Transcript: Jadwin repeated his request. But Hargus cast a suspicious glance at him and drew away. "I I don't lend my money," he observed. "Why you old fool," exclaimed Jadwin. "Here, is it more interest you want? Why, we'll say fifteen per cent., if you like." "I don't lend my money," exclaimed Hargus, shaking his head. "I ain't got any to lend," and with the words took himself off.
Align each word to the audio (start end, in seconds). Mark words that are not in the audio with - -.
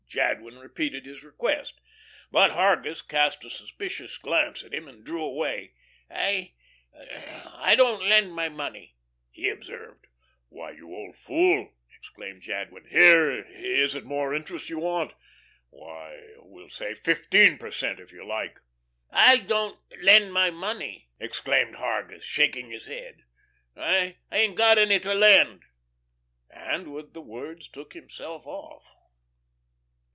Jadwin 0.13 0.57
repeated 0.59 1.05
his 1.05 1.23
request. 1.23 1.79
But 2.31 2.51
Hargus 2.51 3.01
cast 3.01 3.45
a 3.45 3.49
suspicious 3.49 4.17
glance 4.17 4.61
at 4.61 4.73
him 4.73 4.89
and 4.89 5.05
drew 5.05 5.23
away. 5.23 5.71
"I 6.09 6.51
I 7.55 7.75
don't 7.77 8.03
lend 8.03 8.33
my 8.33 8.49
money," 8.49 8.97
he 9.29 9.47
observed. 9.47 10.07
"Why 10.49 10.71
you 10.71 10.93
old 10.93 11.15
fool," 11.15 11.73
exclaimed 11.97 12.41
Jadwin. 12.41 12.87
"Here, 12.89 13.31
is 13.39 13.95
it 13.95 14.03
more 14.03 14.35
interest 14.35 14.69
you 14.69 14.79
want? 14.79 15.13
Why, 15.69 16.33
we'll 16.39 16.69
say 16.69 16.93
fifteen 16.93 17.57
per 17.57 17.71
cent., 17.71 18.01
if 18.01 18.11
you 18.11 18.25
like." 18.27 18.59
"I 19.11 19.37
don't 19.47 19.79
lend 20.03 20.33
my 20.33 20.49
money," 20.49 21.07
exclaimed 21.21 21.75
Hargus, 21.77 22.25
shaking 22.25 22.69
his 22.69 22.85
head. 22.87 23.23
"I 23.77 24.17
ain't 24.29 24.57
got 24.57 24.77
any 24.77 24.99
to 24.99 25.13
lend," 25.13 25.63
and 26.49 26.93
with 26.93 27.13
the 27.13 27.21
words 27.21 27.69
took 27.69 27.93
himself 27.93 28.45
off. 28.45 28.85